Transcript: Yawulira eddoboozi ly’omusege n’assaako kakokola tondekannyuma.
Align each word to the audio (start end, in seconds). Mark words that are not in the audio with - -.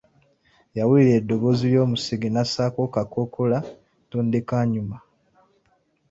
Yawulira 0.77 1.13
eddoboozi 1.19 1.65
ly’omusege 1.71 2.27
n’assaako 2.31 2.81
kakokola 2.95 3.59
tondekannyuma. 4.09 4.97